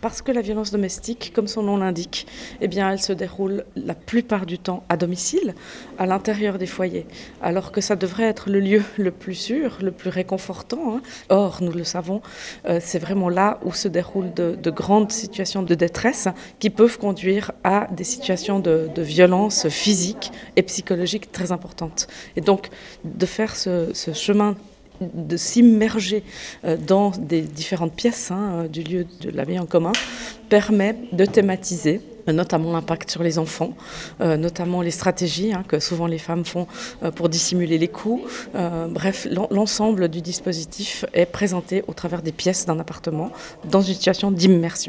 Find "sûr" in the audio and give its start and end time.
9.34-9.78